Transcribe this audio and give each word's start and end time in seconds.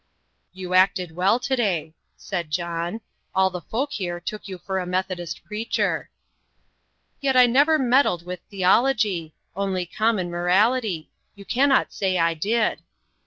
"You 0.51 0.73
acted 0.73 1.11
well 1.15 1.39
to 1.41 1.55
day," 1.55 1.93
said 2.17 2.49
John; 2.49 3.01
"all 3.35 3.51
the 3.51 3.61
folk 3.61 3.91
here 3.91 4.19
took 4.19 4.47
you 4.47 4.57
for 4.57 4.79
a 4.79 4.85
methodist 4.87 5.43
preacher." 5.43 6.09
"Yet 7.19 7.37
I 7.37 7.45
never 7.45 7.77
meddled 7.77 8.25
with 8.25 8.39
theology 8.49 9.35
only 9.55 9.85
common 9.85 10.31
morality. 10.31 11.11
You 11.35 11.45
cannot 11.45 11.93
say 11.93 12.17
I 12.17 12.33
did." 12.33 12.79